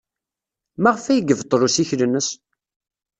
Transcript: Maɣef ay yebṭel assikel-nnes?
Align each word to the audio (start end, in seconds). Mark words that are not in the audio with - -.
Maɣef 0.81 1.05
ay 1.05 1.19
yebṭel 1.27 1.61
assikel-nnes? 1.67 2.29